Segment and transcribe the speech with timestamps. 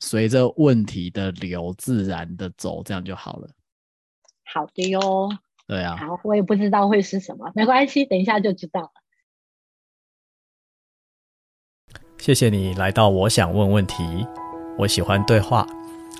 [0.00, 3.48] 随着问题的流自然的走，这样就好了。
[4.44, 5.30] 好的哟。
[5.66, 5.96] 对啊。
[5.96, 8.90] 好，我也不知道会是什么，没关系，等一下就知道了。
[12.18, 14.26] 谢谢你来到我想问问题。
[14.76, 15.66] 我喜欢对话，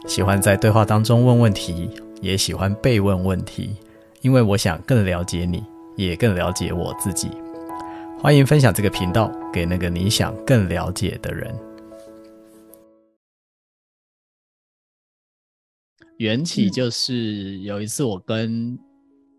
[0.07, 1.91] 喜欢在对话当中问问题，
[2.21, 3.77] 也喜欢被问问题，
[4.21, 5.65] 因为我想更了解你，
[5.97, 7.31] 也更了解我自己。
[8.19, 11.55] 欢迎分享这个频道给那个你想更了解的人。
[16.21, 18.79] 缘起就是有一次我跟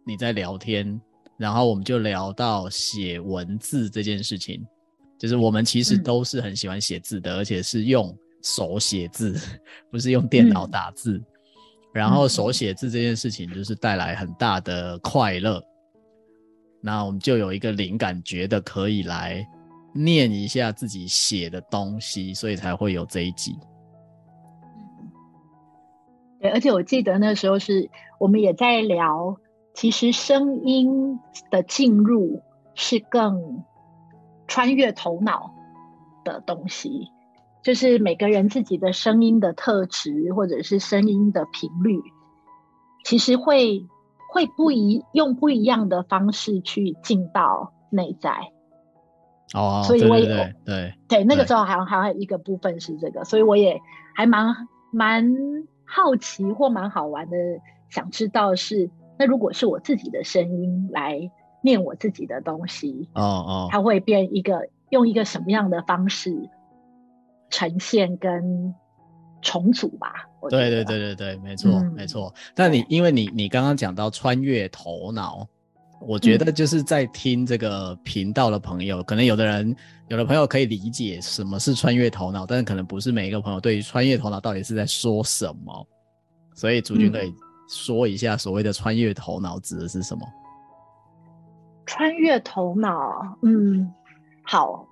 [0.03, 0.99] 你在聊天，
[1.38, 4.66] 然后我们就聊到写文字这件事情。
[5.16, 9.40] 就是我们其实都是很喜欢写字的，嗯、而且是用手写字，
[9.91, 11.17] 不是用电脑打字。
[11.17, 11.26] 嗯、
[11.94, 15.59] 然后手写字这件事情就是带来很大的快乐。
[15.59, 15.63] 嗯、
[16.82, 19.48] 那我们就有一个灵感，觉得可以来
[19.93, 23.55] 念一下自己写的东西，所以才会有这一集。
[26.41, 27.89] 对，而且我记得那时候是
[28.20, 29.37] 我们也在聊，
[29.73, 32.41] 其实声音的进入
[32.75, 33.63] 是更。
[34.48, 35.53] 穿越头脑
[36.25, 37.07] 的东西，
[37.63, 42.01] 就是每个人自己的声音的特质，或者是声音的频率，
[43.05, 43.87] 其实会
[44.29, 48.51] 会不一用不一样的方式去进到内在。
[49.53, 53.79] 哦，所以我也对对对，对那个时候好像还有一个部分是这个，所以我也
[54.15, 55.33] 还蛮蛮
[55.91, 57.35] 好奇或蛮好玩的，
[57.89, 58.89] 想知道是
[59.20, 61.29] 那如果是我自己的声音来。
[61.63, 66.50] 念我自己的东西哦哦，它会变一个用一个什么样的方式
[67.51, 68.73] 呈现跟
[69.44, 70.28] 重组吧？
[70.50, 72.33] 对对对对对，没错、嗯、没错。
[72.55, 75.47] 但你因为你你刚刚讲到穿越头脑，
[76.02, 79.75] 我觉得就是在听这个频道的朋友，嗯、可能有的人
[80.07, 85.88] 有的朋友可以理解什么是穿越头脑，但是可能不是每一个朋友对于穿越头脑到底是在说什么。
[86.53, 87.34] 所以主君可以
[87.69, 90.28] 说一下所谓的穿越头脑指的是什么？
[91.85, 93.91] 穿越头脑，嗯，
[94.44, 94.85] 好，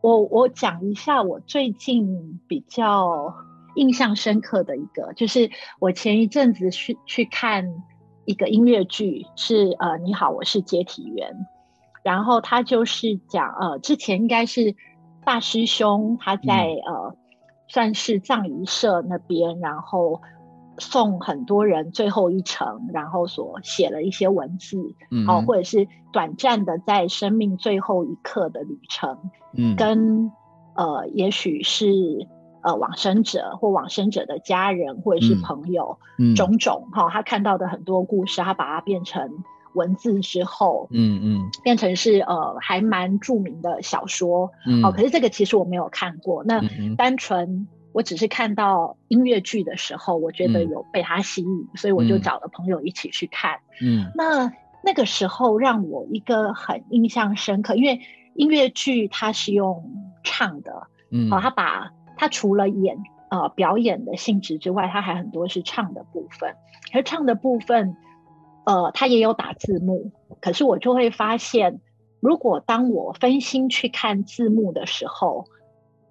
[0.00, 3.34] 我我讲一下我最近比较
[3.74, 7.64] 印象深刻的一个，就是我前一阵子去去看
[8.26, 11.46] 一个音乐剧，是呃，你好，我是接体员，
[12.02, 14.74] 然后他就是讲呃，之前应该是
[15.24, 17.16] 大师兄他在、嗯、呃，
[17.68, 20.20] 算是葬仪社那边，然后。
[20.78, 24.76] 送很多人最后一程，然后所写了一些文字，
[25.10, 29.18] 嗯，哦，或者是短暂的在生命最后一刻的旅程，
[29.56, 30.30] 嗯，跟
[30.74, 31.86] 呃，也许是
[32.66, 39.30] 呃往生者或往生者的家人或者是朋友，嗯，种种哈，哦，他看到的很多故事，他把它变成
[39.74, 46.60] 文字之后，嗯嗯，变成是呃还蛮著名的小说，嗯，哦，可是这个其实我没有看过，那
[46.96, 47.68] 单纯。
[47.92, 53.58] 我只是看到音乐剧的时候，我觉得有被它吸引，嗯、所以我就找了朋友一起去看。
[53.80, 54.52] 嗯，那
[54.84, 57.98] 那个时候让我一个很印象深刻，因为
[58.34, 59.82] 音乐剧它是用
[60.22, 62.98] 唱的，嗯，好、哦，他把它除了演
[63.30, 66.56] 呃表演的性质之外，它还很多是唱的部分。
[66.92, 67.96] 而唱的部分，
[68.64, 70.10] 呃，它也有打字幕，
[70.40, 71.80] 可是我就会发现，
[72.20, 75.44] 如果当我分心去看字幕的时候，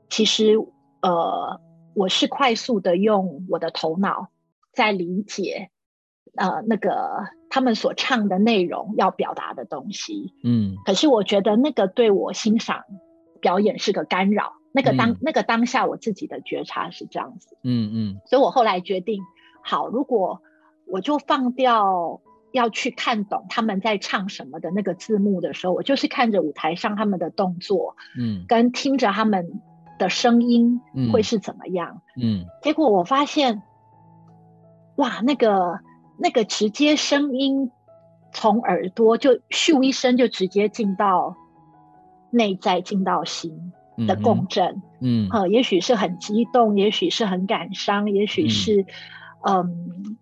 [0.10, 0.56] 其实
[1.02, 1.60] 呃。
[1.98, 4.28] 我是快速的用我的头脑
[4.74, 5.70] 在理解，
[6.36, 12.84] 呃，那个他们所唱的内容要表达的东西，嗯，可是我觉得那个对我欣赏
[13.40, 14.52] 表演是个干扰。
[14.76, 19.24] 那个当、嗯、那个当下我自己的觉察是这样子，嗯嗯，所以我后来决定，
[19.64, 20.42] 好，如果
[20.86, 22.20] 我就放掉
[22.52, 29.62] 要去看懂他们在唱什么的那个字幕的时候，我就是看着舞台上他们的动作，嗯，跟听着他们。
[29.98, 30.82] 的声音
[31.14, 32.02] 会是怎么样？
[32.18, 33.64] 嗯，嗯，结果我发现，
[34.98, 35.80] 哇，那个
[36.20, 37.72] 那个直接声音
[38.34, 41.38] 从耳朵就咻一声就直接进到
[42.30, 43.72] 内在，进到心
[44.08, 48.86] 的共振，嗯，呃，也许是很激动，也许是很感伤，也许是
[49.42, 50.18] 嗯，嗯，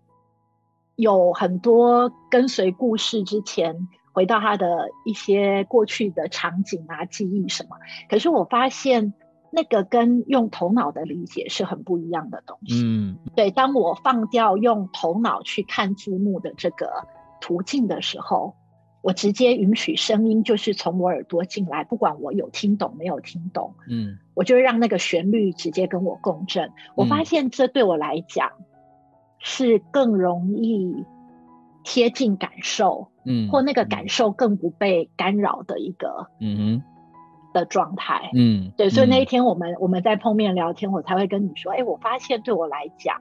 [0.96, 7.76] 有很多跟随故事之前回到他的一些过去的场景啊、记忆什么。
[8.08, 9.14] 可是我发现。
[9.56, 12.82] 那个跟用头脑的理解是很不一样的东西。
[12.84, 13.52] 嗯，对。
[13.52, 17.06] 当我放掉用头脑去看字幕的这个
[17.40, 18.56] 途径的时候，
[19.04, 23.74] 我直接允许声音就是从我耳朵进来，不管我有听懂没有听懂。
[23.86, 26.72] 嗯，我就让那个旋律直接跟我共振。
[26.94, 28.52] 我发现这对我来讲
[29.38, 31.04] 是更容易
[31.84, 36.82] 贴近感受，嗯，或那个感受更不被干扰的一个，嗯哼，
[37.52, 38.30] 的状态。
[38.32, 43.20] 嗯，对，所以那一天我们、嗯、我们在碰面聊天，我才会跟你说，哎，我发现对我来讲，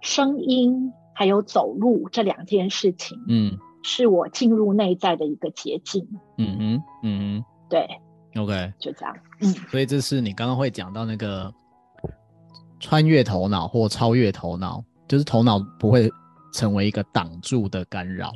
[0.00, 3.56] 声音还有走路这两件事情，嗯，
[3.88, 6.06] 是我进入内在的一个捷径。
[6.36, 7.88] 嗯哼嗯哼，对
[8.36, 9.16] ，OK，就这样。
[9.40, 11.50] 嗯，所以这是你刚刚会讲到那个
[12.78, 16.12] 穿越头脑或超越头脑，就是头脑不会
[16.52, 18.30] 成为一个挡住的干扰。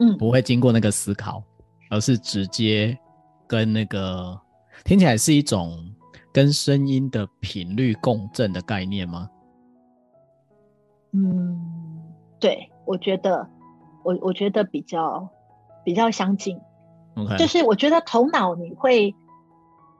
[0.00, 1.40] 嗯，不会经过那个思考，
[1.88, 2.98] 而是直接
[3.46, 4.36] 跟那个
[4.84, 5.78] 听起来是一种
[6.32, 9.30] 跟声音的频率共振的概念吗？
[11.12, 11.56] 嗯，
[12.40, 13.48] 对，我觉得
[14.04, 15.30] 我我觉得比较
[15.84, 16.60] 比较相近。
[17.16, 19.14] OK，就是我觉得头脑你会，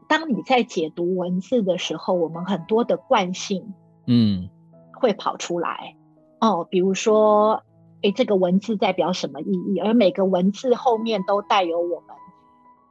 [0.08, 3.74] 当你在解读文字的时候，我们很多的惯性，
[4.06, 4.48] 嗯，
[4.92, 5.96] 会跑出来。
[6.40, 7.62] 嗯、哦，比如说。
[8.02, 9.78] 诶，这个文字代表什么意义？
[9.78, 12.16] 而每个文字后面都带有我们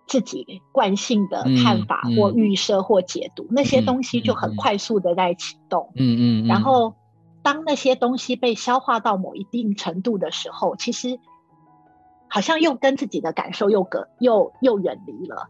[0.08, 5.92] 自己惯性的看法或预设或解读，嗯嗯、那些东西就很快速的在启动。
[5.98, 6.96] 嗯嗯然后，
[7.44, 11.20] 当那些东西被消化到某一定程度的时候，其实
[12.28, 15.50] 好像又跟自己的感受又隔又又远离了，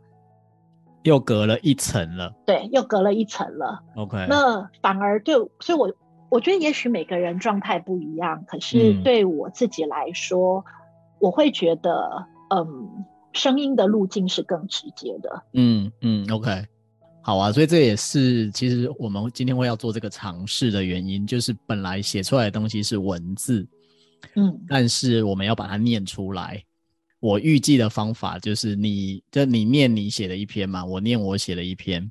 [1.03, 2.33] 又隔了一层了。
[2.45, 3.83] 对，又隔了一层了。
[3.95, 4.25] OK。
[4.29, 5.91] 那反而对，所以我。
[6.31, 10.63] 我觉得也许每个人状态不一样，可是对我自己来说，嗯、
[11.19, 15.43] 我会觉得，嗯，声音的路径是更直接的。
[15.51, 16.67] 嗯嗯，OK，
[17.21, 23.67] 好啊，所以这也是其实我们今天会要做这个尝试的原因，就是本来写出来的东西是文字，
[24.35, 26.63] 嗯，但是我们要把它念出来。
[27.19, 32.01] 我预计的方法就是你，就你念你写的一篇嘛，我念我写的一篇。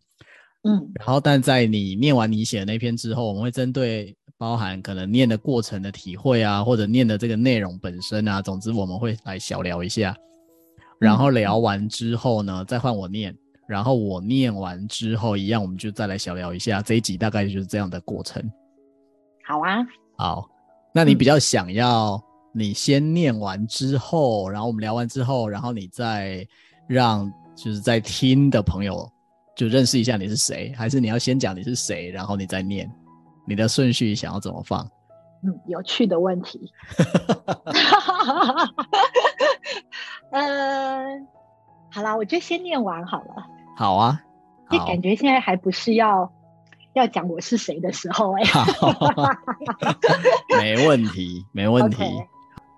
[0.62, 10.16] 嗯，然后，但在你念完你写的那篇之后，我们会针对包含可能念的过程的体会啊，或者念的这个内容本身啊，总之我们会来小聊一下。
[11.00, 13.34] 然后聊完之后呢，再换我念，
[13.70, 16.82] 然后我念完之后一样，我们就再来小聊一下。
[16.82, 18.42] 这一集大概就是这样的过程。
[19.46, 19.78] 好啊，
[20.18, 20.44] 好，
[20.92, 22.20] 那你比较想要
[22.52, 26.44] 你先念完之后，然后我们聊完之后，然后你再
[26.88, 29.08] 让就是在听的朋友。
[29.56, 32.90] 就认识一下你是谁，还是你要先讲你是谁，然后你再念，
[33.46, 34.88] 你的顺序想要怎么放？
[35.44, 36.72] 嗯，有趣的问题。
[40.32, 41.04] 呃，
[41.90, 43.46] 好啦，我就先念完好了。
[43.80, 44.20] 好啊，
[44.70, 46.30] 就感觉现在还不是要
[46.92, 48.60] 要讲我是谁的时候哎、欸。
[50.60, 52.02] 没问题，没问题。
[52.02, 52.26] Okay.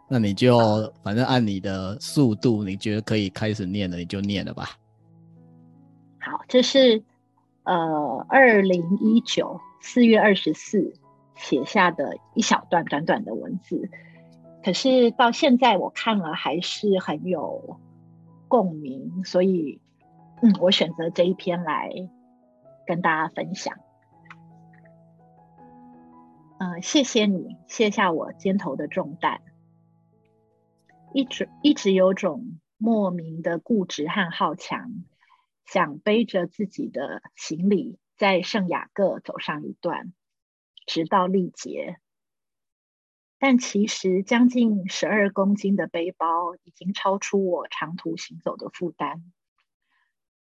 [0.08, 0.60] 那你就
[1.02, 4.68] 反正按你的速度，你觉得可以开始念了，你就念了吧。
[6.20, 7.02] 好，这是
[7.64, 10.94] 呃，二零一九四月二十四
[11.34, 13.90] 写下的一小段短短的文字，
[14.64, 17.80] 可是到现在我看了还是很有
[18.46, 19.80] 共鸣，所以
[20.42, 21.90] 嗯，我选择这一篇来
[22.86, 23.78] 跟大家分享。
[26.58, 29.40] 嗯、谢谢你卸下我肩头的重担，
[31.12, 34.90] 一直一直有种莫名的固执和好强。
[35.64, 40.12] 想背着自己的行李，在圣雅各走上一段，
[40.86, 41.98] 直到力竭。
[43.38, 49.32] 但其实将近十二公斤的背包已经超出我长途行走的负担。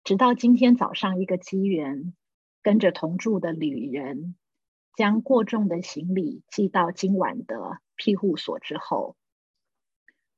[0.04, 2.12] 直到今天早上一个机缘，
[2.60, 4.34] 跟着同住的旅人，
[4.96, 9.16] 将过重的行李寄到今晚的庇护所之后，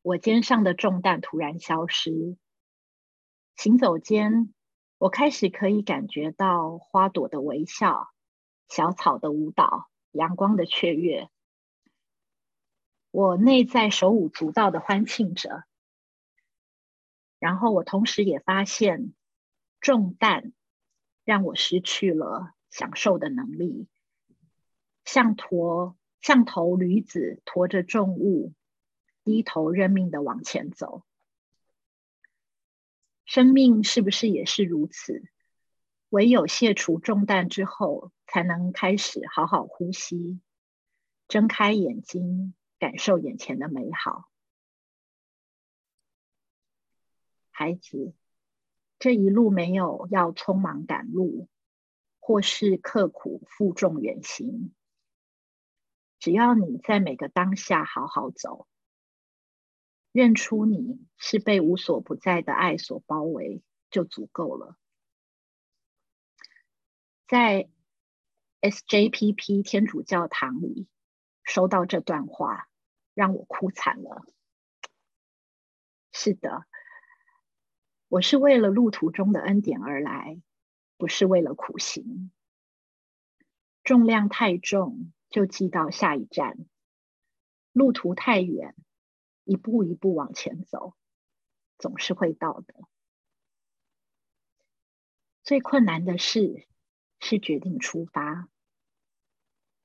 [0.02, 2.36] 我肩上的重担突然消失。
[3.56, 4.52] 行走间，
[4.98, 8.10] 我开始可以感觉到花朵的微笑、
[8.68, 11.30] 小草的舞蹈、阳光的雀跃。
[13.10, 15.64] 我内在手舞足蹈的欢庆着，
[17.38, 19.14] 然后我同时也发现，
[19.84, 20.54] 重担
[21.24, 23.86] 让我失去了享受的能力，
[25.04, 28.54] 像驼像头驴子驮着重物，
[29.24, 31.04] 低头认命的往前走。
[33.26, 35.22] 生命是不是也是如此？
[36.08, 40.40] 唯有卸除重担之后，才能开始好好呼吸，
[41.28, 44.30] 睁开眼睛，感受眼前的美好。
[47.50, 48.14] 孩子，
[49.04, 51.46] 这一路没有要匆忙赶路，
[52.20, 54.72] 或是刻苦负重远行，
[56.18, 58.66] 只要你在每个当下好好走。
[60.10, 64.78] 认出你是被无所不在的爱所包围，就足够了。
[67.28, 67.68] 在
[68.62, 70.88] SJPP 天主教堂里
[71.42, 72.70] 收到这段话，
[73.12, 74.24] 让我哭惨了。
[76.10, 76.64] 是的，
[78.14, 80.40] 我是为了路途中的恩典而来，
[80.98, 82.30] 不是为了苦行。
[83.82, 86.54] 重量太重，就寄到下一站；
[87.72, 88.76] 路途太远，
[89.42, 90.94] 一步一步往前走，
[91.76, 92.76] 总是会到的。
[95.42, 96.68] 最困难的事
[97.18, 98.48] 是决定出发，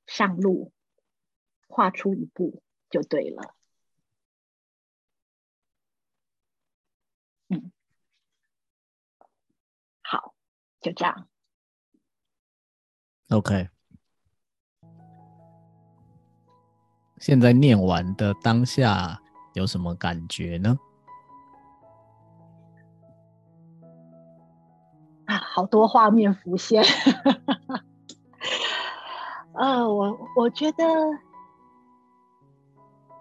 [0.06, 0.72] 上路，
[1.66, 3.56] 跨出一步就对了。
[7.48, 7.72] 嗯，
[10.02, 10.34] 好，
[10.80, 11.28] 就这样。
[13.30, 13.68] OK。
[17.18, 19.20] 现在念完的当下
[19.52, 20.78] 有什么感觉呢？
[25.26, 26.82] 啊，好多画面浮现。
[29.52, 30.84] 呃，我我觉得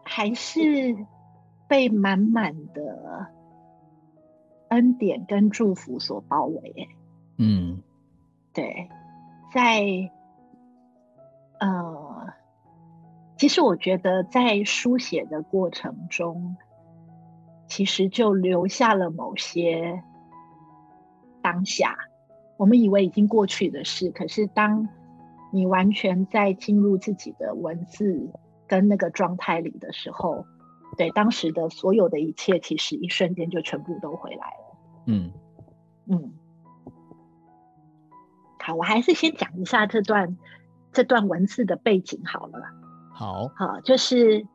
[0.06, 1.06] 还是
[1.68, 3.28] 被满满的
[4.70, 6.90] 恩典跟祝福所包围。
[7.40, 7.82] 嗯，
[8.54, 8.88] 对，
[9.52, 9.84] 在
[11.60, 12.34] 呃。
[13.38, 16.58] 其实我觉得，在书写的过程中，
[17.68, 20.04] 其实就留下了某些
[21.42, 21.98] 当下。
[22.58, 24.90] 我们以为已经过去的事，可是当
[25.54, 28.30] 你完全在进入自己的文字
[28.68, 30.46] 跟那个状态里的时候，
[30.98, 34.78] 对当时的所有的一切，其实一瞬间就全部都回来了。
[35.06, 35.32] 嗯
[36.08, 36.34] 嗯，
[38.70, 40.38] 好，我还是先讲一下这段
[40.92, 42.60] 这段文字的背景好了。
[43.12, 44.46] 好好，就是，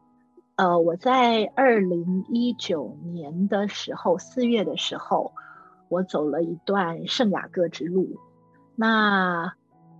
[0.54, 5.32] 呃，我在二零一九年的时候，四月的时候，
[5.88, 8.20] 我走了一段圣雅各之路。
[8.76, 9.52] 那，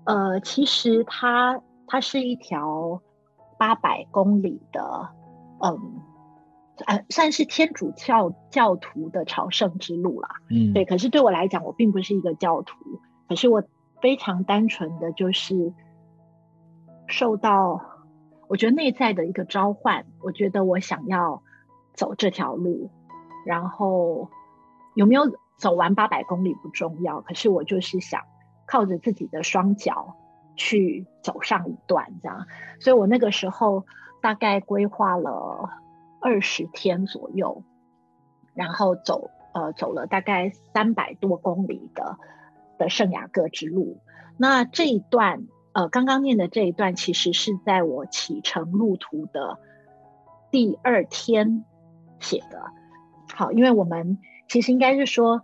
[0.04, 3.02] 呃，其实它它是一条
[3.58, 5.10] 八百公里的，
[5.60, 6.00] 嗯，
[6.86, 10.28] 呃，算是天主教教徒的朝圣之路啦。
[10.50, 10.84] 嗯，对。
[10.84, 12.76] 可是对我来讲，我并不是一个教徒，
[13.28, 13.62] 可是我
[14.04, 15.72] 非常单纯的就是
[17.06, 17.80] 受到。
[18.48, 21.42] 我觉得内在的一个召唤，我觉得我想要
[21.94, 22.90] 走这条路，
[23.46, 24.28] 然后
[24.94, 25.22] 有没有
[25.56, 28.20] 走完八百公里不重要，可是我就是想
[28.66, 30.14] 靠着自己的双脚
[30.54, 32.46] 去走上一段这样，
[32.80, 33.86] 所以我那个时候
[34.20, 35.70] 大概规划了
[36.20, 37.62] 二十天左右，
[38.52, 42.18] 然后走呃走了大概三百多公里的
[42.78, 44.00] 的圣雅各之路，
[44.36, 45.46] 那这一段。
[45.76, 49.58] 呃，刚刚念的这一段其实是在我启程路途的
[50.52, 51.64] 第二天
[52.20, 52.62] 写的。
[53.34, 55.42] 好，因为我们其实应该是说，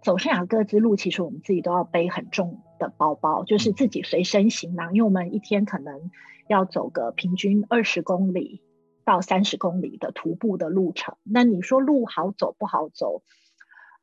[0.00, 6.08] 走圣雅各之路，其实我们自己都要背很重的包包，就是自己随身行囊，因为我们一天可能
[6.46, 8.62] 要走个平均二十公里
[9.04, 11.16] 到三十公里的徒步的路程。
[11.24, 13.24] 那你说路好走不好走？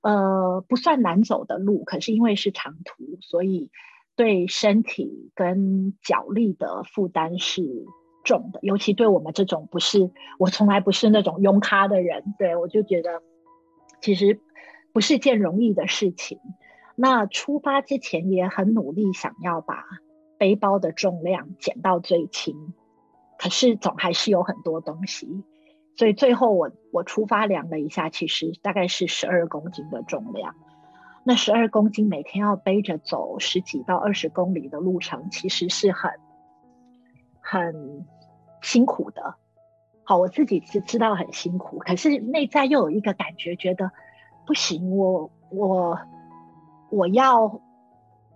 [0.01, 3.69] 呃，不算难走的路，可是因为是长途，所以。
[4.13, 7.63] 对身体跟脚力的负担是
[8.23, 13.23] 重的，尤其对我们这种不是，我从来不是那种庸咖的人，对，我就觉得
[14.01, 14.39] 其实
[14.91, 16.39] 不是件容易的事情。
[16.95, 19.85] 那出发之前也很努力，想要把
[20.37, 22.73] 背包的重量减到最轻，
[23.39, 25.41] 可是总还是有很多东西，
[26.01, 30.55] 所以最后我我出发量了一下，其实大概是十二公斤的重量。
[31.23, 36.09] 那十二公斤每天要背着走十几到二十公里的路程，其实是很
[37.39, 38.07] 很
[38.63, 39.35] 辛苦的。
[40.03, 43.91] 好，我自己是知道很辛苦，可是内在又有一个感觉，觉得
[44.47, 45.99] 不行，我我
[46.89, 47.61] 我要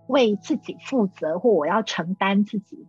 [0.06, 2.86] 为自己负责，或我要承担自己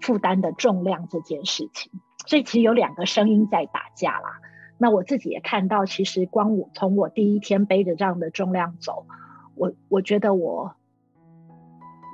[0.00, 1.92] 负担的重量这件事情。
[2.26, 4.40] 所以其实有两个声音在打架啦。
[4.78, 9.06] 那我自己也看到，其实光我从我第一天背着这样的重量走，
[9.54, 10.74] 我我觉得我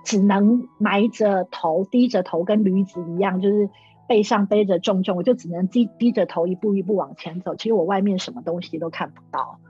[0.04, 3.70] 只能埋着头、低着头，跟驴子一样，就是
[4.08, 7.54] 背上背着重重，我就只能低低着头，一步一步往前走。
[7.54, 9.60] 其实我外面什么东西都看不到。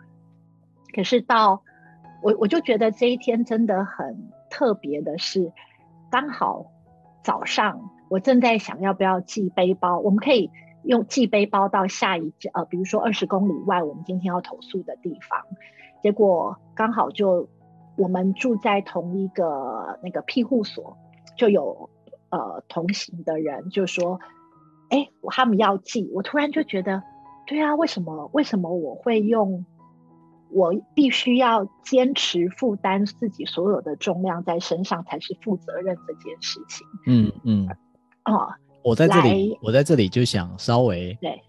[0.95, 1.63] 可是到
[2.23, 5.53] 我我就觉得这一天真的很特别的是，
[6.11, 6.71] 刚好
[7.23, 10.51] 早上我正在想要不要寄背包，我们可以。
[10.83, 15.43] 用寄背包到下一，呃，比如说二十公里外，我们今天要投宿的地方，
[16.01, 17.49] 结果刚好就
[17.97, 20.97] 我们住在同一个那个庇护所，
[21.37, 21.91] 就有
[22.31, 24.21] 呃同行的人就说，
[24.89, 27.03] 哎，他们要寄，我突然就觉得，
[27.49, 29.67] 对啊，为什么为什么我会用
[30.51, 36.87] 我必须要坚持负担自己所有的重量在身上才是负责任这件事情？
[37.07, 37.69] 嗯嗯，
[38.29, 38.35] 嗯。
[38.83, 41.43] 我在这里，我在这里就想稍微对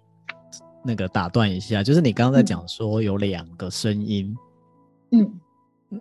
[0.83, 4.35] 那个打断一下，就是你刚刚在讲说有两个声音，
[5.11, 5.39] 嗯，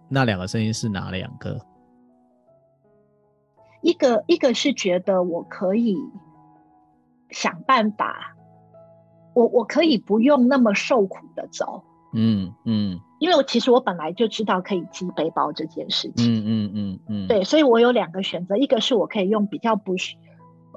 [0.08, 1.60] 那两个声音是哪两个？
[3.82, 5.98] 一个一个是觉得我可以
[7.30, 8.34] 想办法，
[9.34, 11.84] 我我可以不用那么受苦的走。
[12.14, 16.26] 嗯嗯，因为我其实我本来就知道可以寄背包这件事情。
[16.26, 19.98] 嗯嗯嗯嗯，对，所以我有两个选择，一个是我可以用比较不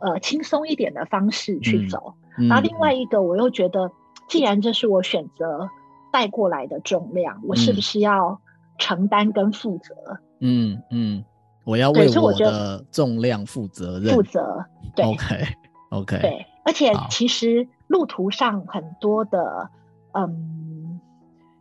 [0.02, 2.14] 呃轻松一点的方式去走，
[2.48, 3.92] 然后另外一个我又觉得，
[4.28, 5.70] 既然这是我选择
[6.12, 8.40] 带过来的重量，嗯、我是不是要
[8.78, 9.96] 承担跟负责？
[10.40, 11.24] 嗯嗯，
[11.66, 14.14] 我要为我的重量负责任。
[14.14, 14.66] 负责，
[14.96, 15.36] 对，OK
[15.92, 19.70] OK，对，而且其实路途上很多的
[20.14, 21.00] 嗯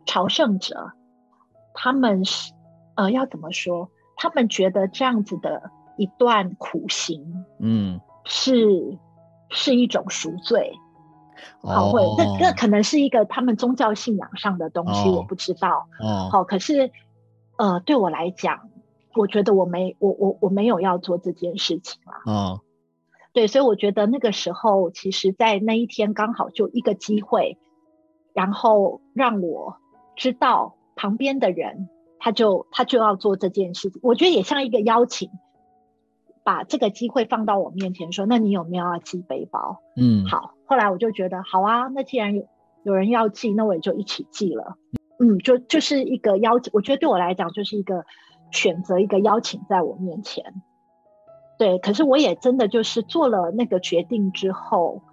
[0.05, 0.91] 朝圣者，
[1.73, 2.53] 他们是
[2.95, 3.89] 呃要怎么说？
[4.15, 7.99] 他们觉得这样子的一段苦行，嗯。
[8.25, 8.97] 是
[9.49, 10.73] 是一种赎罪，
[11.61, 15.87] 好，会那那可能是一个他们宗教信仰上的东西，我不知道。
[15.99, 16.91] 哦，好，可是
[17.57, 18.69] 呃，对我来讲，
[19.15, 22.31] 我觉得我没我我我没有要做这件事情啊。
[22.31, 22.61] 哦，
[23.33, 27.57] 对，所以我觉得那个时候，其实，在那一天刚好就一个机会，
[28.33, 29.77] 然后让我
[30.15, 35.29] 知道旁边的人，他就他就要做这件事情，我觉得也像一个邀请。
[36.49, 40.55] 把这个机会放到我面前，说：“那你有没有要寄背包？”嗯，好。
[40.65, 42.47] 后来我就觉得，好啊，那既然有
[42.81, 44.75] 有人要寄，那我也就一起寄了。
[45.19, 48.03] 嗯，就就是一个邀请，我觉得对我来讲就是一个
[48.49, 50.43] 选择，一个邀请在我面前。
[51.59, 55.03] 对，可是我也真的就是做了那个决定之后，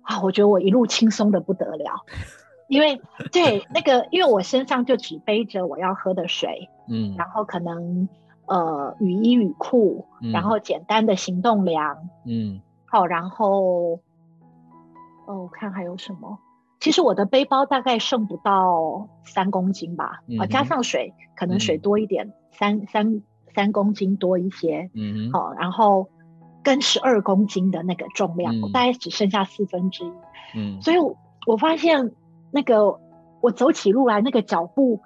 [0.00, 2.06] 啊，我觉得我一路轻松的不得了，
[2.66, 2.98] 因为
[3.30, 8.08] 对那个，因为我身上就只背着我要喝的水，嗯，然后可能。
[8.46, 13.98] 呃，雨衣雨裤，嗯、然后简单的行动粮，嗯，好，然后，
[15.26, 16.38] 哦，我看还有什么？
[16.78, 23.22] 其实我的背包大概剩不到三公斤吧，啊、嗯，加上水，可能水多一点，嗯、三三
[23.54, 26.08] 三公斤多一些，嗯，好，然后
[26.62, 30.12] 跟十二公斤的那个重量，我、嗯、大概只剩下四分之一，
[30.54, 31.16] 嗯，所以我，
[31.46, 32.12] 我发现
[32.52, 33.00] 那个
[33.40, 35.00] 我走起路来那个脚步。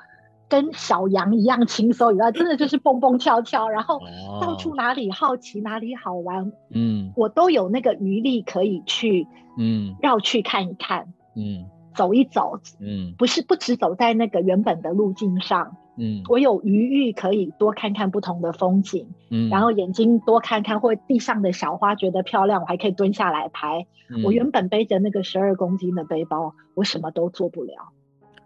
[0.51, 4.01] 跟小羊一样轻松，以外，真的就是蹦蹦跳跳，然后
[4.41, 23.87] 到处哪里好奇哪里好玩，嗯，我都有那个余力可以去，嗯，绕去看一看，嗯，走一走，嗯，不是不只走在那个原本的路径上，嗯，我有余裕可以多看看不同的风景，嗯，然后眼睛多看看，或地上的小花觉得漂亮，我还可以蹲下来拍。
[24.09, 27.93] 嗯，我原本背着那个十二公斤的背包，我什么都做不了，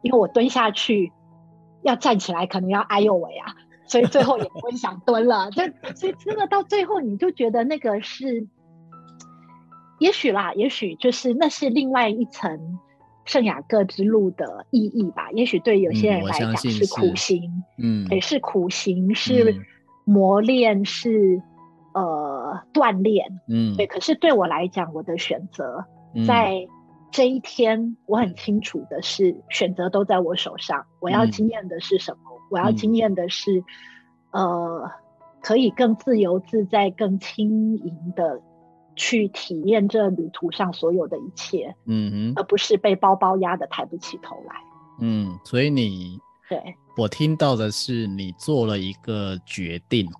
[0.03, 1.11] 因为我蹲下去。
[1.85, 3.55] 要站起来，可能要哎呦喂啊，
[3.87, 5.51] 所以最后也不会想蹲了。
[5.53, 5.63] 就
[5.95, 8.47] 所以真的到最后，你就觉得那个是，
[9.99, 12.81] 也许啦，也许就是那是另外一层
[13.27, 15.31] 圣雅各之路的意义吧。
[15.33, 19.55] 也许对有些人来讲是苦行，嗯，也是苦行，是
[20.05, 21.43] 磨练，嗯、是
[21.93, 23.87] 呃锻炼，嗯，对。
[23.87, 25.85] 可是对我来讲，我的选择
[26.27, 26.67] 在。
[27.15, 30.85] 这一天，我很清楚的是，选择都在我手上。
[30.99, 32.19] 我要经验的是什么？
[32.25, 33.63] 嗯、我要经验的是，
[34.33, 34.91] 嗯、呃，
[35.41, 38.43] 可以更自由自在、更轻盈的
[38.97, 41.73] 去体验这旅途上所有的一切。
[41.87, 44.57] 嗯哼，而不是被包包压得抬不起头来。
[45.01, 46.61] 嗯，所以你对
[46.97, 50.11] 我听到的是，你做了一个决定，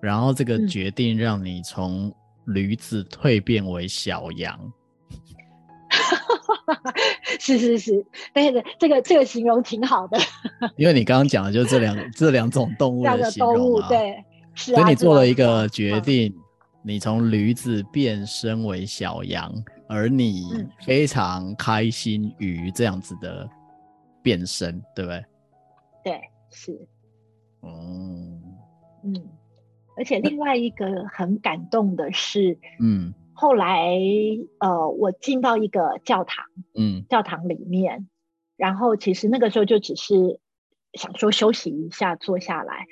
[0.00, 2.14] 然后这个决定让你从
[2.46, 4.56] 驴子蜕变为小羊。
[4.62, 4.72] 嗯
[7.38, 10.18] 是是是，但是，这个这个形容挺好的。
[10.76, 14.80] 因为你刚刚讲的就是这两这两种动物的形容啊，动物对，是啊。
[14.80, 16.34] 所以你做了一个决定，
[16.82, 19.52] 你从驴子变身为小羊，
[19.88, 23.48] 而你非常开心于这样子的
[24.22, 25.24] 变身，对不对？
[26.04, 26.88] 对，是。
[27.62, 28.40] 嗯
[29.04, 29.14] 嗯，
[29.96, 33.12] 而且另外一个很感动的是，嗯。
[33.40, 33.96] 后来，
[34.58, 38.08] 呃，我进到一个教堂，嗯，教堂里面，
[38.56, 40.40] 然后其实那个时候就只是
[40.94, 42.86] 想说休息一下，坐下来。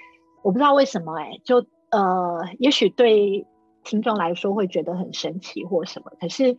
[0.44, 3.44] 我不知道为什么、欸，哎，就呃，也许对
[3.82, 6.56] 听众来说会觉得很神奇或什么，可是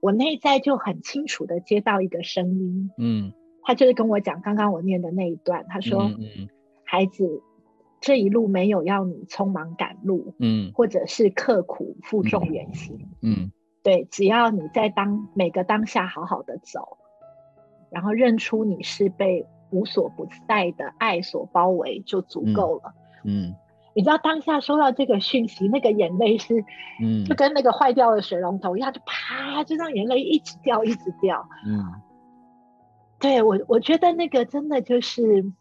[0.00, 6.48] 我内在就很清楚的接到一个声音，嗯，他就是跟我讲刚刚我念的那一段，他说，嗯，嗯，
[6.84, 7.42] 孩子。
[8.00, 16.96] 这一路没有要你匆忙赶路，嗯，或者是刻苦负重远行，嗯，对，只要你在当每个当下好好的走，
[17.90, 22.94] 然后认出你是被无所不在的爱所包围，就足够了。
[23.24, 23.54] 嗯，
[23.94, 26.64] 你知道当下收到这个讯息，那个眼泪是，
[27.02, 31.46] 嗯，就跟那个坏掉的水龙头一样，就啪，就让眼泪一直掉，一直掉。
[31.66, 31.84] 嗯，
[33.18, 35.52] 对，我我觉得那个真的就是。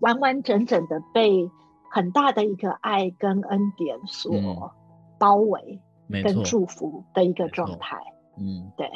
[0.00, 1.48] 完完整整的被
[1.94, 4.72] 很大的一个爱跟恩典所
[5.16, 5.80] 包围，
[6.24, 7.96] 跟祝福的一个状态。
[8.36, 8.90] 嗯，对，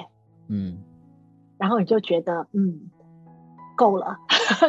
[0.49, 0.83] 嗯，
[1.59, 2.91] 然后你就觉得，嗯，
[3.77, 4.19] 够了，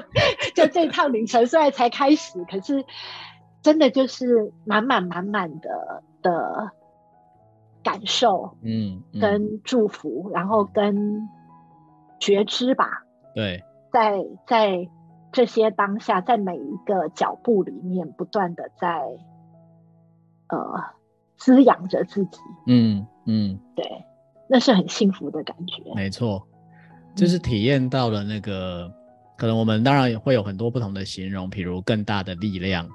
[0.54, 2.86] 就这趟旅程虽然才开始，可是
[3.63, 6.70] 真的就是满满满满的的
[7.82, 11.28] 感受，嗯，嗯，跟祝福，然后跟
[12.20, 14.88] 觉知吧，对，在在
[15.32, 19.04] 这些当下，在每一个脚步里面，不断的在
[20.48, 20.84] 呃
[21.38, 23.86] 滋养着自己，嗯嗯，对。
[24.52, 26.42] 那是很幸福的感觉，没错，
[27.15, 28.94] 就是体验到了那个，嗯、
[29.38, 32.89] 可能我们当然也会有很多不同的形容，比如更大的力量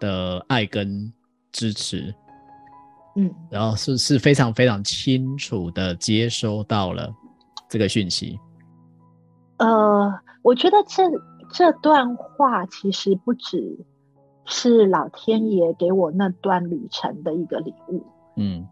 [0.00, 1.12] 的爱跟
[1.52, 2.14] 支持，
[3.16, 7.12] 嗯，然后是是非常非常清楚的接收到了
[7.68, 8.40] 这个讯息。
[9.58, 11.02] 呃，我觉得这
[11.54, 13.86] 这段话其实不只
[14.44, 18.02] 是老天爷给我那段旅程的一个礼物，
[18.36, 18.66] 嗯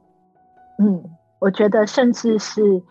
[0.79, 1.05] 嗯。
[1.39, 2.83] 我觉得甚至是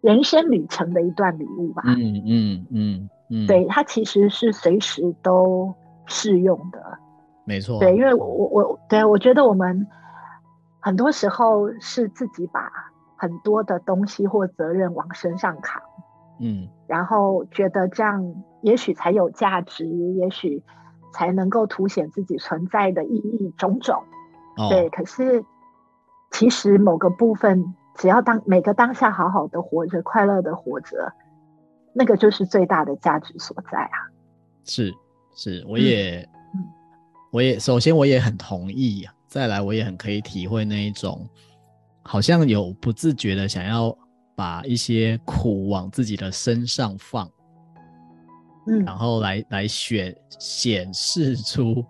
[0.00, 1.82] 人生旅程的一段礼物吧。
[1.86, 5.74] 嗯嗯嗯嗯，对，它其实是随时都
[6.06, 6.98] 适用的。
[7.44, 7.78] 没错。
[7.78, 9.86] 对，因为我我对我觉得我们
[10.80, 12.70] 很多时候是自己把
[13.16, 15.82] 很多的东西或责任往身上扛。
[16.38, 16.68] 嗯。
[16.86, 20.62] 然后觉得这样也许才有价值，也许
[21.12, 24.02] 才能够凸显自己存在的意义种种。
[24.56, 24.68] 哦。
[24.68, 25.44] 对，可是。
[26.32, 31.12] 其实某个部分，只要当每个当下好好的活着，快乐的活着，
[31.92, 33.98] 那个就是最大的价值所在啊！
[34.64, 34.94] 是
[35.34, 36.20] 是，我也，
[36.54, 36.64] 嗯、
[37.32, 41.28] 我也首先我也很同意，再来我也很可以体会那一种，
[42.04, 43.92] 好像有不自觉的想要
[44.36, 47.28] 把一些苦往自己的身上放，
[48.66, 51.84] 嗯，然后来来选显示出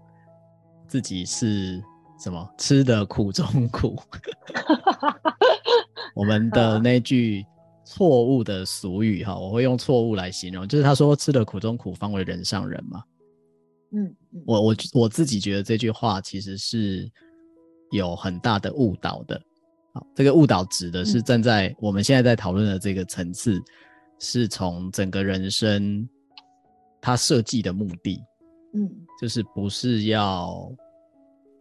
[0.86, 1.82] 自己是。
[2.22, 3.98] 什么吃的苦中苦？
[6.14, 7.42] 我们的那句
[7.82, 13.02] 错误的俗语哈，我会用错误来形容，就是他说“吃的苦中苦，方为人上人”嘛。
[13.92, 17.10] 嗯，我我我自己觉得这句话其实是
[17.90, 19.40] 有很大的误导的。
[19.94, 23.64] 好，这个误导指的是站在我们现在在讨论的这个层次，嗯、
[24.18, 26.06] 是从整个人生
[27.00, 28.22] 他设计的目的，
[28.74, 30.70] 嗯，就是不是要。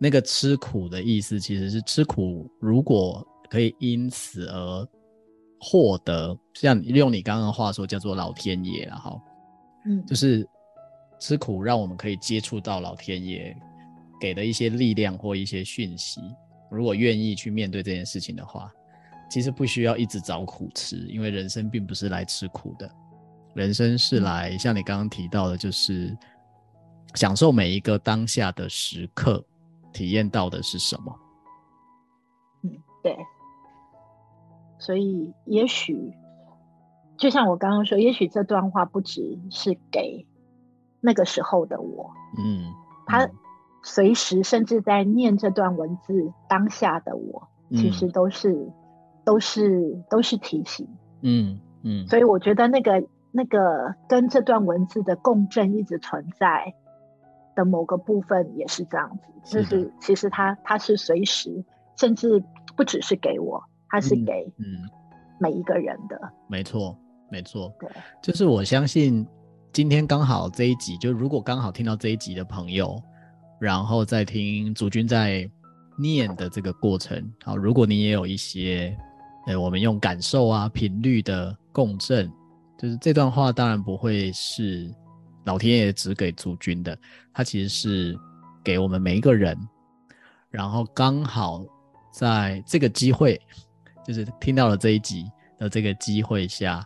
[0.02, 4.88] 那个吃苦的意思，其实是吃苦，如果可以因此而
[5.60, 9.22] 获得，像用你刚刚的话说，叫做老天爷了哈，
[9.86, 10.48] 嗯，就是
[11.20, 13.54] 吃苦，让我们可以接触到老天爷
[14.22, 16.22] 给的一些力量或一些讯息。
[16.72, 18.72] 如果愿意去面对这件事情的话，
[19.30, 22.90] 其实不需要一直找苦吃，因为人生并不是来吃苦的，
[23.54, 26.16] 人生是来、嗯、像你刚刚提到的，就是
[27.16, 29.44] 享受每一个当下的时刻。
[29.92, 31.20] 体验到的是什么？
[32.62, 32.70] 嗯，
[33.02, 33.18] 对。
[34.78, 36.14] 所以也许，
[37.18, 40.28] 就像我刚刚说，也许这段话不只是给
[41.02, 42.74] 那个时候的我，嗯，嗯，
[43.08, 43.28] 他
[43.84, 48.72] 随时甚至在念这段文字当下的我，嗯、其实都是
[49.26, 50.88] 都是都是提醒，
[51.22, 52.08] 嗯嗯。
[52.08, 56.74] 所以我觉得那个那个跟这段文字的共振一直存在。
[57.56, 61.62] 的某个部分也是这样子，就是其实它它是随时，
[61.98, 62.42] 甚至
[62.78, 64.88] 不只是给我，它是给嗯
[65.40, 66.16] 每一个人的。
[66.22, 66.98] 嗯嗯、没错，
[67.30, 67.90] 没错，对，
[68.22, 69.28] 就是我相信
[69.74, 73.02] 今天刚好这一集，就如果刚好听到这一集的朋友，
[73.60, 75.50] 然后再听筑君在
[75.98, 78.96] 念的这个过程，好，如果你也有一些，
[79.48, 82.32] 呃，我们用感受啊频率的共振，
[82.80, 84.90] 就是这段话当然不会是。
[85.46, 86.96] 老天爷只给筑君的，
[87.34, 88.20] 他其实是
[88.64, 89.58] 给我们每一个人，
[90.52, 91.64] 然后刚好
[92.12, 93.40] 在这个机会，
[94.06, 95.26] 就是听到了这一集
[95.58, 96.86] 的这个机会下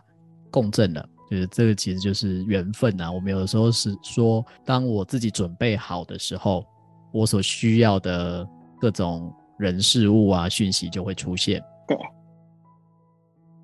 [0.50, 3.10] 共振了，就是这个其实就是缘分啊。
[3.12, 6.64] 我们有的时候是说，当我自己准备好的时候，
[7.12, 8.48] 我所需要的
[8.80, 11.62] 各种人事物啊讯息就会出现。
[11.86, 11.98] 对，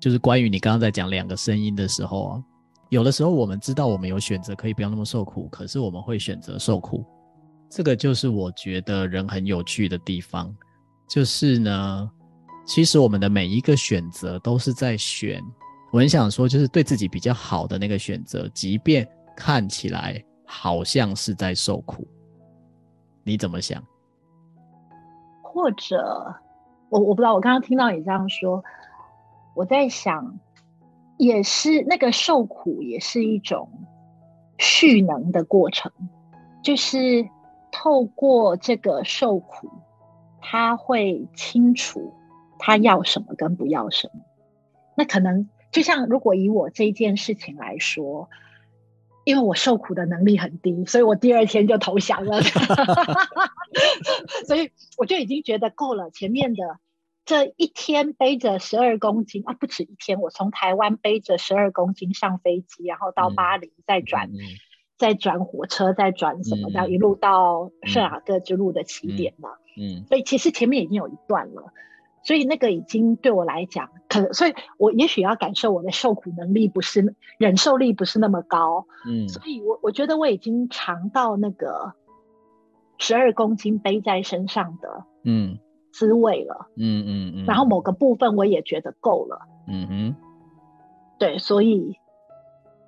[0.01, 2.43] 就是关于你刚刚在讲两个声音的时候啊。
[2.89, 7.05] 有的时候我们知道我们有选择可以不要那么受苦，可是我们会选择受苦，
[7.69, 10.53] 这个就是我觉得人很有趣的地方。
[11.07, 12.11] 就是呢，
[12.65, 15.41] 其实我们的每一个选择都是在选。
[15.93, 22.07] 我很想说，就是对自己比较好的那个选择，即便看起来好像是在受苦，
[23.23, 23.81] 你怎么想？
[25.41, 26.35] 或者，
[26.89, 28.63] 我我不知道，我刚刚听到你这样说，
[29.55, 30.39] 我在想。
[31.17, 33.69] 也是那个受苦，也是一种
[34.57, 35.91] 蓄能的过程。
[36.63, 37.29] 就是
[37.71, 39.69] 透过这个受苦，
[40.41, 42.11] 他会清楚
[42.57, 44.21] 他要什么跟不要什么。
[44.97, 48.27] 那可能就像如果以我这件事情来说，
[49.23, 52.41] 因为我受苦的能力很低，所以我第二天就投降了，
[54.47, 56.09] 所以我就已经觉得够了。
[56.09, 56.79] 前面的
[57.25, 64.29] 这一天背着十二公斤啊，不止一天，我从台湾背着十二公斤上飞机，然后到巴黎再转。
[64.29, 64.39] 嗯嗯
[65.01, 69.49] 再转火车，再转什么的，嗯、一路到圣雅各之路的起点嘛。
[69.75, 71.73] 嗯，嗯，所以其实前面已经有一段了，
[72.23, 78.85] 所以那个已经对我来讲，可能，所以我也许要感受我的受苦能力不是忍受力不是那么高。
[79.07, 81.95] 嗯，所以我我觉得我已经尝到那个
[82.99, 85.57] 十二公斤背在身上的嗯
[85.91, 86.67] 滋味了。
[86.77, 89.39] 嗯嗯嗯，嗯，然后某个部分我也觉得够了。
[89.67, 90.15] 嗯哼，
[91.17, 91.97] 对，所以。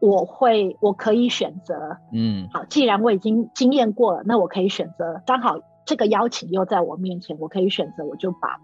[0.05, 8.59] 我会，我可以选择，嗯，好，既然我已经经验过了，那我可以选择，刚好这个邀请又在我面前，我可以选择，我就把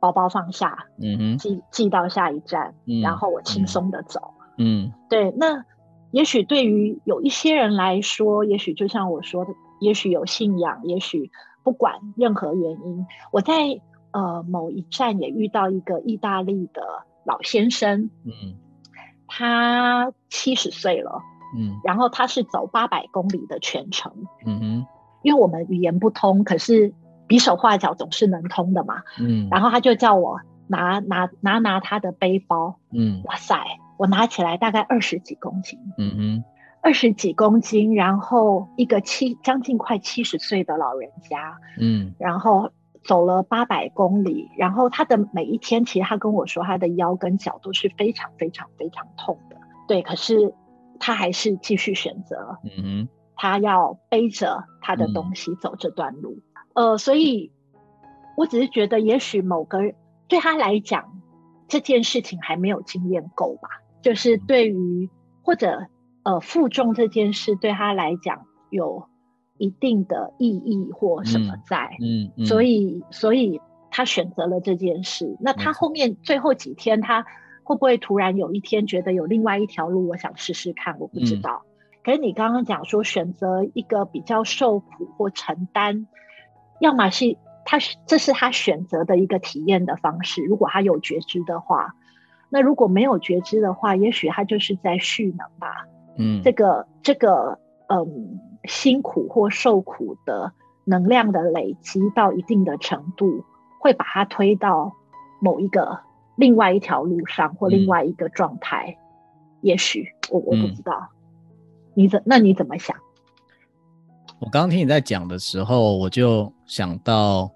[0.00, 5.64] 包包放下，嗯哼，寄寄到下一站，嗯，然后我轻松的走，嗯，对，那
[6.10, 11.30] 也许对于有一些人来说，也许就像我说的，也许有信仰，也许
[11.62, 13.80] 不管任何原因，我在
[14.12, 16.82] 呃某一站也遇到一个意大利的
[17.24, 18.58] 老先生，嗯。
[19.34, 21.22] 他七十岁了，
[21.56, 24.12] 嗯，然后他是走八百公里的全程，
[24.44, 24.86] 嗯哼，
[25.22, 26.92] 因为我们语言不通，可是
[27.26, 33.56] 比手画脚总是能通的嘛，嗯，然后他就叫我拿拿拿拿他的背包，嗯，哇塞，
[33.96, 36.44] 我拿起来大概二十几公斤，嗯哼，
[36.82, 42.70] 二十几公斤，然后一个七将近快七十岁的老人家，嗯，然后。
[43.04, 49.56] 走了八百公里，然后他的每一天，其实他跟我说，他的腰跟脚都是非常非常非常痛的。
[49.88, 50.54] 对，可是
[51.00, 56.38] 他还是继续选择，嗯哼，他要背着他的东西走这段路。
[56.74, 57.50] 嗯、呃，所以
[58.36, 59.96] 我只是觉得，也许某个人
[60.28, 61.20] 对他来讲，
[61.66, 63.68] 这件事情还没有经验够吧。
[64.00, 65.10] 就是对于
[65.42, 65.88] 或者
[66.24, 69.08] 呃负重这件事，对他来讲有。
[69.58, 73.60] 一定的意义或什么在，嗯，嗯，嗯，所以所以
[73.92, 75.36] 他选择了这件事。
[75.38, 77.24] 那他后面最后几天，他
[77.62, 81.62] 会不会突然有一天觉得有另外一条路，我想试试看，我不知道。
[81.64, 81.70] 嗯，
[82.02, 86.08] 可是你刚刚讲说选择一个比较受苦或承担，
[86.80, 90.42] 要么是他这是他选择的一个体验的方式。
[90.42, 91.94] 如果他有觉知的话，
[92.48, 95.86] 那如果没有觉知的话，也许他就是在蓄能吧。
[96.16, 98.40] 嗯，这个这个嗯。
[98.68, 100.52] 辛苦或受苦的
[100.84, 103.44] 能量的累积到一定的程度，
[103.80, 104.92] 会把它推到
[105.40, 105.98] 某一个
[106.36, 108.96] 另外一条路上或另外一个状态。
[108.96, 109.02] 嗯、
[109.62, 111.56] 也许我我不知道，嗯、
[111.94, 112.96] 你怎那你怎么想？
[114.38, 117.50] 我刚刚听你在讲的时候，我就想到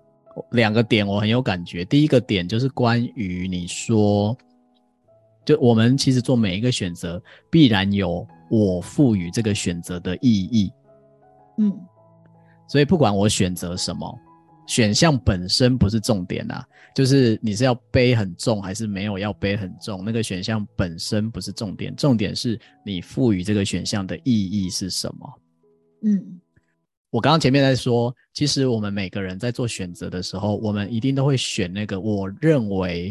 [0.51, 1.85] 两个点，我很有感觉。
[1.85, 4.37] 第一个点就是关于你说，
[5.45, 10.73] 就我们其实做每一个选择，必然有我赋予这个选择的意义。
[11.59, 11.73] 嗯，
[12.69, 14.19] 所以不管我选择什么，
[14.67, 25.41] 选项本身不是重点啊，就是你是要背很重还是没有要背很重，那个选项本身不是重点，重点是你赋予这个选项的意义是什么。
[26.03, 26.41] 嗯，
[27.11, 33.11] 我刚刚前面在说，其实我们每个人在做选择的时候，我们一定都会选那个我认为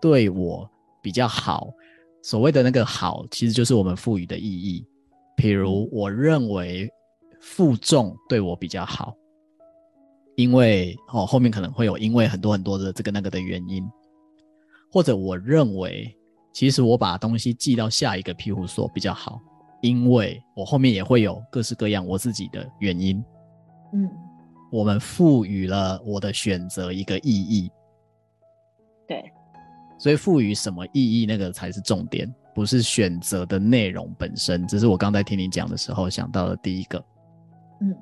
[0.00, 0.68] 对我
[1.00, 1.68] 比较好，
[2.24, 4.84] 所谓的那个好，其实就是我们赋予的意义。
[5.36, 6.90] 比如我认为。
[7.46, 9.14] 负重对我比较好，
[10.34, 13.86] 因为哦后面可能会有因为很多很多的这个那个的原因，
[14.90, 16.10] 或者我认为
[16.54, 19.38] 其实我把东西寄到下一个庇护所比较好，
[19.82, 23.22] 因为我后面也会有各式各样我自己的原因。
[23.92, 24.08] 嗯，
[24.72, 27.70] 我们赋予了我的选择一个意义。
[29.06, 29.22] 对，
[29.98, 34.66] 所以赋予什么意义那个才是重点，不是选择的内容本身。
[34.66, 37.04] 这是我刚才听你讲的时候想到的第一个。
[37.80, 37.94] 嗯，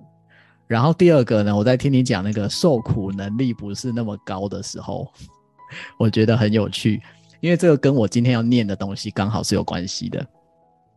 [0.66, 5.06] 然后第二个呢，我在听你讲那个受苦能力不是那么高的时候，
[5.98, 7.00] 我觉得很有趣，
[7.40, 10.26] 因为这个跟我今天要念的东西刚好是有关系的。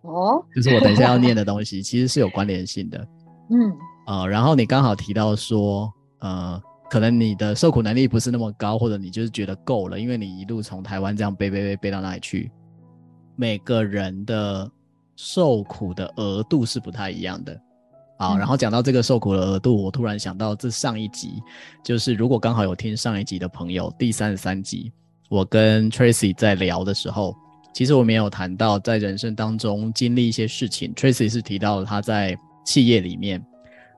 [0.01, 3.07] 哦，就是我等一下要念的东西其实是有关联性的。
[3.49, 3.73] 嗯，
[4.07, 12.51] 呃，然后你刚好提到说，呃，可能你的受苦能力不是那么高，或者你就是觉得够了，因为你一路从台湾这样背背背背到那里去，
[13.35, 14.69] 每个人的
[15.15, 17.59] 受苦的额度是不太一样的。
[18.17, 21.41] 好，然后讲到这个受苦的额度，我突然想到，这上一集
[21.83, 24.89] 就是如果刚好有听上一集的朋友，第三十三集，
[25.29, 27.35] 我跟 Tracy 在聊的时候，
[27.73, 30.93] 其实我没有谈到在人生当中经历一些事情。
[30.93, 33.45] Tracy 是提到了他在企业里面，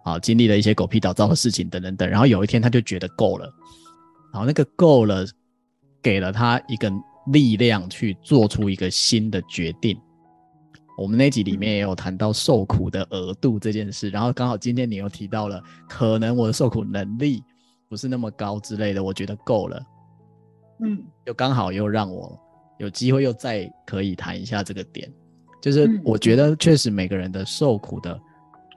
[0.07, 3.45] 好经历了一些狗屁倒灶的事情等等等，然后有一天他就觉得够了，
[4.31, 5.25] 然后那个够了，
[6.01, 6.91] 给了他一个
[7.31, 9.99] 力量去做出一个新的决定。
[10.97, 17.43] 我们那集里面也有谈到受苦的额度这件事，然后刚好今天你又提到了，可能我的受苦能力
[17.87, 19.79] 不是那么高之类的，我觉得够了，
[20.81, 22.35] 嗯，又刚好又让我
[22.79, 25.07] 有机会又再可以谈一下这个点，
[25.61, 28.19] 就是我觉得确实每个人的受苦的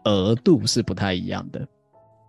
[0.04, 1.66] 额度是不太一样的，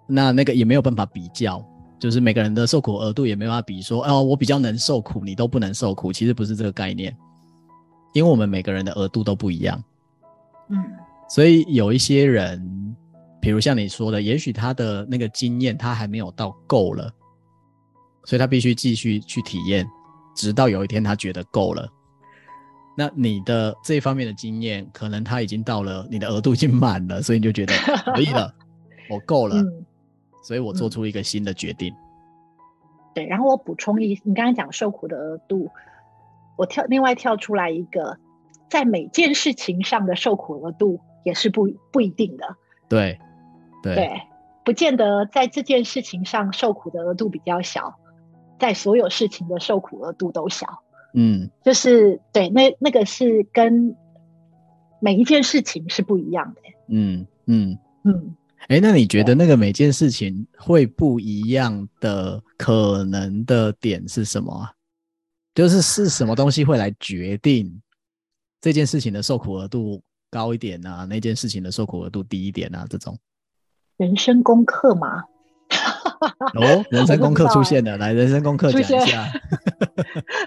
[0.08, 1.64] 那那个也没有办法比较，
[2.00, 7.16] 就是每个人的受苦额度也没办法比说，哦，我比较能受苦，你都不能受苦，其实不是这个概念。
[8.14, 9.82] 因为我们每个人的额度都不一样，
[10.70, 10.78] 嗯，
[11.30, 12.96] 所以有一些人，
[13.40, 17.10] 比如像你说的，也许他的那个经验他还没有到够了，
[18.26, 19.88] 所以他必须继续去体验，
[20.36, 21.88] 直到有一天他觉得够了。
[22.98, 27.74] 那你的这方面的经验，可能他已经到了，你的额度已经满了，所以你就觉得
[28.14, 28.54] 可以了，
[29.10, 29.86] 我够了，嗯，
[30.44, 31.94] 所以我做出一个新的决定。
[33.14, 35.70] 对，然后我补充一，你刚刚讲受苦的额度。
[36.58, 38.18] 我跳另外跳出来一个，
[38.70, 42.56] 在每件事情上的受苦额度也是不不一定的。
[42.88, 43.20] 对，
[43.82, 44.22] 对，对，
[44.64, 47.96] 不见得在这件事情上受苦的额度比较小，
[48.60, 50.84] 在所有事情的受苦额度都小。
[51.14, 53.96] 嗯，就是对，那那个是跟
[55.00, 56.62] 每一件事情是不一样的。
[56.90, 58.36] 嗯嗯嗯。
[58.68, 64.72] 哎、嗯，那你觉得那个每件事情会不一样的可能的点是什么啊？
[65.56, 67.82] 就是是什么东西会来决定
[68.62, 71.06] 这件事情的受苦额度高一点啊？
[71.06, 72.86] 那件事情的受苦额度低一点啊？
[72.90, 73.18] 这种
[73.98, 75.24] 人生功课吗？
[76.56, 79.26] 哦，人生功课出现了，来，人生功课讲一下。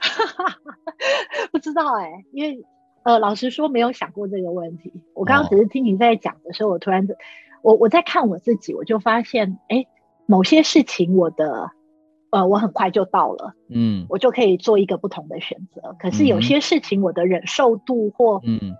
[1.53, 2.65] 不知道哎、欸，因为
[3.03, 4.93] 呃，老实说没有想过这个问题。
[5.15, 7.07] 我刚刚只是听你在讲的时候，我突然
[7.63, 9.87] 我我在看我自己，我就发现，哎，
[10.27, 11.71] 某些事情我的。
[12.31, 15.95] 呃，我很快就到了，嗯，我就可以做一个不同的选择。
[16.01, 18.75] 可是有些事情，我的忍受度或嗯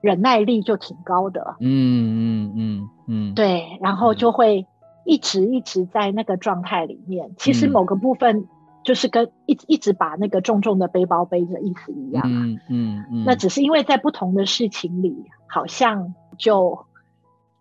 [0.00, 4.66] 忍耐力就挺高的，嗯嗯嗯嗯，对，然后就会
[5.06, 7.32] 一直一直在那个状态里面。
[7.38, 8.46] 其实某个部分
[8.84, 16.84] 就是跟一一直把那个重重的背包背着意思一样，嗯嗯嗯，那只是因为在不同的事情里，好像就。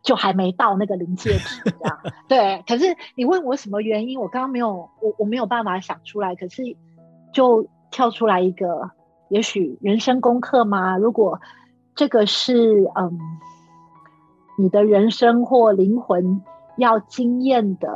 [0.06, 2.64] 就还没到那个临界值，这样 对。
[2.68, 6.36] 可是你问我什么原因，我刚刚没有，我我没有办法想出来。
[6.36, 6.62] 可是
[7.34, 8.92] 就跳出来一个，
[9.30, 10.96] 也许人生功课吗？
[10.96, 11.42] 如果
[11.96, 13.18] 这个是嗯，
[14.60, 16.44] 你的人生或灵魂
[16.78, 17.90] 要经验的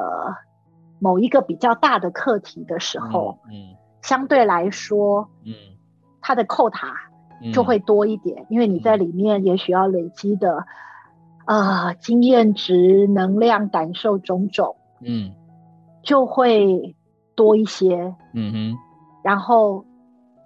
[0.99, 3.77] 某一个比较大的课题的时候，嗯，嗯。
[4.01, 5.53] 相对来说，嗯，
[6.21, 6.95] 它的扣塔
[7.53, 10.65] 就会多一点，嗯、因为你在里面也许要累积的。
[11.45, 15.33] 啊、呃，经验值、能量、感受种种，嗯，
[16.03, 16.95] 就会
[17.33, 18.77] 多一些，嗯哼，
[19.23, 19.83] 然后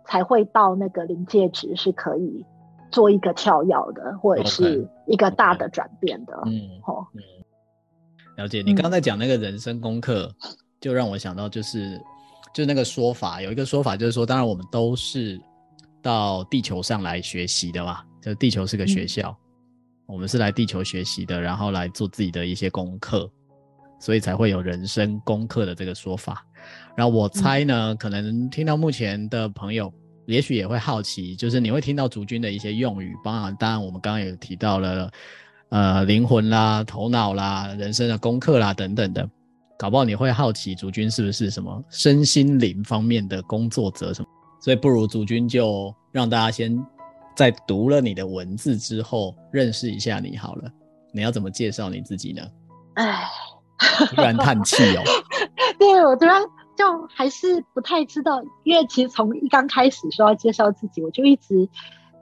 [0.06, 2.46] 才会到那个临界值，是可以
[2.90, 7.20] 做一个跳跃的，或者是一个大的转变的，嗯，好，嗯，
[8.38, 8.62] 了解。
[8.62, 12.00] 你刚刚在讲那个人生功课，嗯、就让我想到，就是
[12.54, 15.40] 就那个说法，有一个说法就是说，当然我们都是
[16.02, 19.30] 到地球上来学习的嘛，就地球是个学校。
[19.30, 19.40] 嗯
[20.06, 23.28] 我们是来地球学习的，然后来做自己的一些功课，
[24.02, 26.46] 所以才会有人生功课的这个说法。
[26.96, 29.92] 然后我猜呢，嗯、可能听到目前的朋友，
[30.26, 35.10] 也许也会好奇，就是你会听到竹君的一些用语，包含当然我们刚刚也提到了，
[35.74, 39.28] 呃，灵魂啦、头脑啦、人生的功课啦等等的，
[39.78, 44.28] 搞不好你会好奇竹君是不是什么身心灵方面的工作者什么？
[44.62, 46.80] 所以不如竹君就让大家先。
[47.36, 50.70] 在读了你的文字之后，认识一下你好了。
[51.12, 52.44] 你要怎么介绍你自己呢？
[52.94, 53.28] 唉，
[54.16, 55.02] 突然叹气哦。
[55.80, 56.40] 对，我突然
[56.78, 61.68] 就还是不太知道，因为其实从一刚开始说要介绍自己，我就一直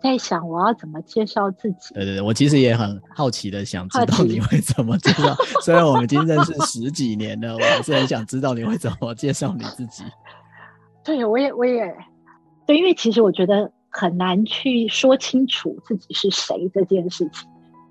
[0.01, 1.93] 在想我要怎么介绍自己。
[1.93, 5.33] 对对对，我其实也很好奇的想知道你会怎么介绍。
[5.35, 10.03] 奇虽然我们已经认识十几年了，我还是很想知道你会怎么介绍你自己。
[11.03, 11.95] 对，我也我也
[12.65, 13.71] 对，因为其实我觉得。
[13.93, 17.45] 很难去说清楚自己是谁这件事情。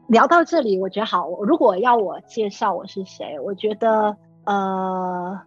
[0.08, 1.28] 聊到这里，我觉得好。
[1.42, 5.38] 如果要我介绍我是谁，我觉得呃，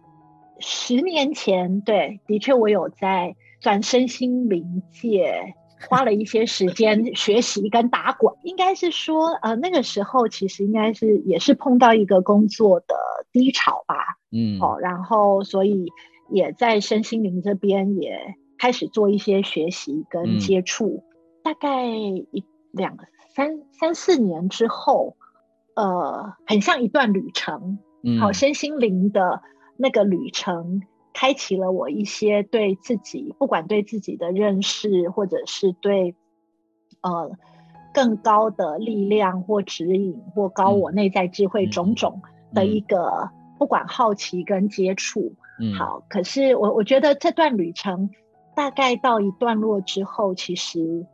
[0.60, 5.54] 十年前对，的确我有在转身心灵界
[5.88, 8.34] 花了一些时间 学习跟打滚。
[8.42, 12.94] 应该是说，呃，那个时候其实应该是也是碰到一个工作的
[13.32, 13.96] 低潮吧。
[14.30, 15.92] 嗯，好，然后所以
[16.30, 18.36] 也在身心灵这边也。
[18.56, 22.96] 开始做一些学习跟接触，嗯、大概一两
[23.28, 25.16] 三三四年之后，
[25.74, 29.42] 呃，很像一段旅程，嗯，好，身心灵的
[29.76, 30.80] 那个旅程，
[31.14, 36.14] 开启了我一些对自己，不管对自己的认识，或者是对
[37.00, 37.30] 呃
[37.94, 42.20] 更高的力量或指引，或高我内在智慧种种
[42.52, 48.10] 的一个，嗯、不管好奇跟接触，嗯，好，可是我我觉得这段旅程
[48.54, 51.06] 大概到一段落之后，其实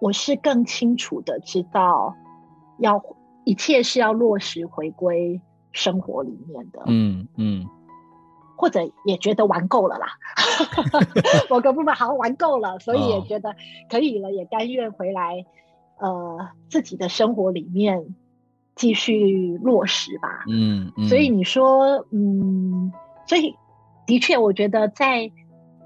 [0.00, 2.14] 我是更清楚的知道
[2.78, 3.02] 要。
[3.48, 5.40] 一切是要落实回归
[5.70, 7.64] 生活里面的，嗯嗯，
[8.56, 10.06] 或者也觉得玩够了啦，
[11.50, 13.54] 某个部分好像玩够了，所以也觉得
[13.90, 15.44] 可以了，哦、也甘愿回来，
[15.98, 18.14] 呃，自己的生活里面
[18.74, 20.44] 继续落实吧。
[20.48, 22.92] 嗯，嗯，所以你说，嗯，
[23.26, 23.54] 所以
[24.06, 25.30] 的确，我觉得在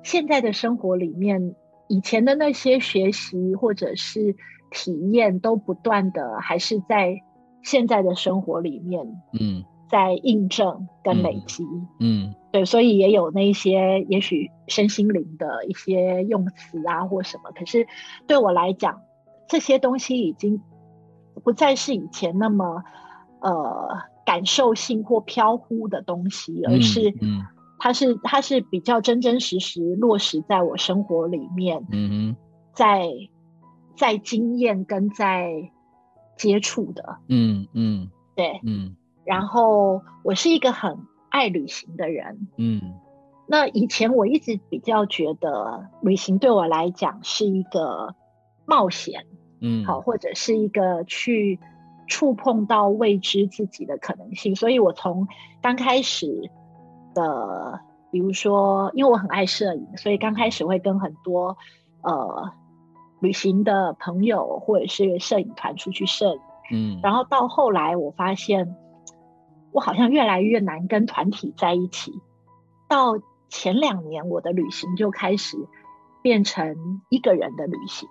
[0.02, 1.54] 现在的生活里面，
[1.88, 4.36] 以前的那些学习或者是
[4.70, 7.22] 体验，都不断的还是在。
[7.62, 9.04] 现在的生活里面，
[9.38, 11.64] 嗯，在印证跟累积，
[11.99, 17.86] 嗯，对，所以也有那些也许身心灵的一些用词啊或什么，可是
[18.26, 19.01] 对我来讲，
[19.49, 20.62] 这些东西已经
[21.43, 22.84] 不再是以前那么
[23.41, 23.88] 呃
[24.24, 27.43] 感受性或飘忽的东西，而是，嗯，
[27.78, 32.36] 它是它是比较真真实实落实在我生活里面，嗯，
[32.72, 33.09] 在
[33.97, 35.70] 在经验跟在。
[36.36, 38.97] 接触的，嗯嗯，对，嗯，
[39.30, 42.94] 然后我是一个很爱旅行的人，嗯，
[43.46, 48.16] 那以前我一直比较觉得旅行对我来讲是一个
[48.66, 49.24] 冒险，
[49.60, 51.60] 嗯，好，或者是一个去
[52.08, 55.28] 触碰到未知自己的可能性，所以我从
[55.62, 56.50] 刚开始
[57.14, 57.78] 的，
[58.10, 61.56] 比如说，因为我很爱摄影，所以刚开始会跟很多
[62.02, 62.50] 呃。
[63.22, 66.40] 旅行的朋友或者是摄影团出去摄影，
[66.72, 68.74] 嗯，然后到后来我发现，
[69.72, 72.20] 我好像越来越难跟团体在一起。
[72.88, 73.18] 到
[73.48, 75.56] 前两年，我的旅行就开始
[76.22, 78.08] 变成一个人的旅行。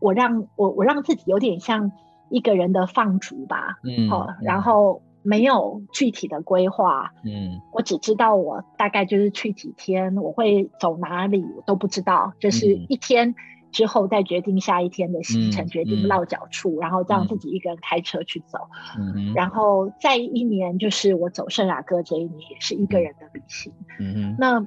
[0.00, 1.92] 我让我我让自己有点像
[2.30, 5.02] 一个人的放逐吧，嗯，好，然后。
[5.22, 13.34] 没有具体的规划，嗯，我只知道我大概就是去几天，我会走哪里我都不知道，就是一天
[13.72, 18.58] 之后再决定下一天的行程，嗯、决定落脚处，嗯、然后让自己一个人开车去走，
[18.98, 24.66] 嗯，然后再一年就是我走圣雅各这一年也是一个人的旅行，嗯，那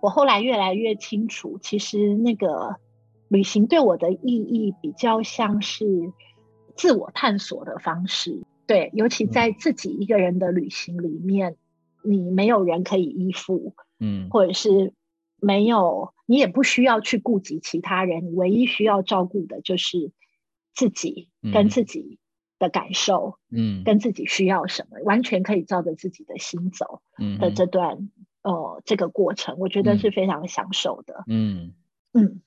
[0.00, 2.76] 我后来越来越清楚，其实那个
[3.28, 6.12] 旅行对我的意义比较像是
[6.76, 8.42] 自我探索的方式。
[8.66, 11.56] 对，尤其在自己一个人的旅行里面，
[12.04, 14.92] 嗯、你没有人可以依附，嗯，或者是
[15.40, 20.12] 没有，你也不需要去顾及其他人，你唯一需要照顾的就是
[20.74, 22.18] 自己跟自己
[22.58, 27.00] 的感受，嗯，跟自己需要什么，完全可以照着自己的心走，
[27.38, 28.10] 的这段，
[28.42, 31.72] 嗯、呃，这个过程，我觉得是非常享受的，嗯。
[32.12, 32.40] 嗯，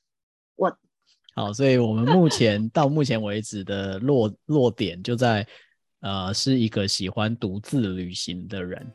[0.55, 0.77] 我
[1.35, 5.47] 好，所以我们目前到目前为止的落落点就在。
[6.01, 8.89] 呃，是一个喜欢独自旅行的人，